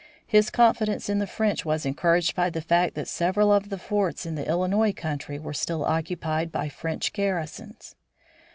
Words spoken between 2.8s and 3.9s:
that several of the